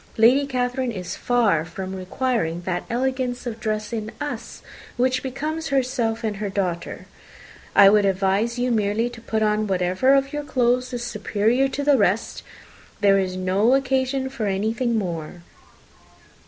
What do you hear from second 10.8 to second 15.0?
is superior to the rest there is no occasion for anything